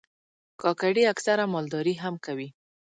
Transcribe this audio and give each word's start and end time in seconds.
کاکړي 0.61 1.03
اکثره 1.13 1.43
مالداري 1.53 1.95
هم 2.03 2.15
کوي. 2.25 2.49